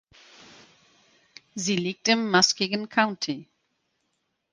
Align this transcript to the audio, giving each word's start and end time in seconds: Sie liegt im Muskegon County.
Sie 1.53 1.75
liegt 1.75 2.07
im 2.07 2.31
Muskegon 2.31 2.89
County. 2.89 3.47